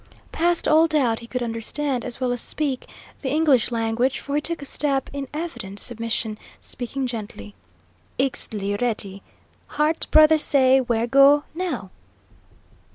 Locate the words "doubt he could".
0.87-1.43